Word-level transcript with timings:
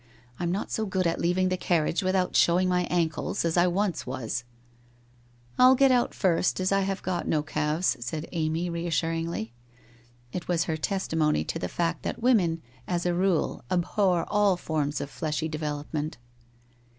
I 0.39 0.43
am 0.45 0.51
not 0.51 0.71
so 0.71 0.87
good 0.87 1.05
at 1.05 1.21
leaving 1.21 1.49
the 1.49 1.57
carriage 1.57 2.01
without 2.01 2.35
showing 2.35 2.67
my 2.67 2.87
ankles, 2.89 3.45
as 3.45 3.55
I 3.55 3.67
once 3.67 4.07
was/ 4.07 4.43
1 5.57 5.63
I'll 5.67 5.75
get 5.75 5.91
out 5.91 6.15
first, 6.15 6.59
as 6.59 6.71
I 6.71 6.79
have 6.79 7.03
got 7.03 7.27
no 7.27 7.43
calves,' 7.43 7.97
said 7.99 8.25
Amy 8.31 8.67
reassuringly. 8.67 9.53
It 10.33 10.47
was 10.47 10.63
her 10.63 10.75
testimony 10.75 11.43
to 11.43 11.59
the 11.59 11.69
fact 11.69 12.01
that 12.01 12.19
women, 12.19 12.63
as 12.87 13.05
a 13.05 13.13
rule, 13.13 13.63
abhor 13.69 14.25
all 14.27 14.57
forms 14.57 15.01
of 15.01 15.09
fleshy 15.11 15.47
development. 15.47 16.17